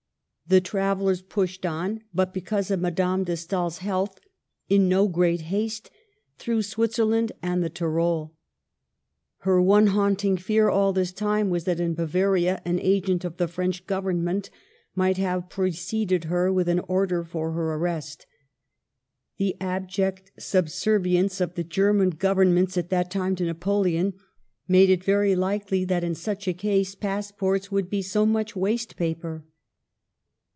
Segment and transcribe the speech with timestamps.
[0.47, 4.19] The travel lers pushed on, but, because of Madame de Stael's health,
[4.67, 5.89] in no great haste,
[6.37, 8.35] through Switzerland and the Tyrol.
[9.47, 13.47] Her one haunting fear all this time was that in Bavaria an agent of the
[13.47, 14.49] French Government
[14.93, 18.25] might have preceded her with an order for her arrest.
[19.37, 24.15] The abject subservience of the German Governments at that time to Napoleon
[24.67, 28.97] made it very likely that in such a case passports would be so much waste
[28.97, 29.45] paper.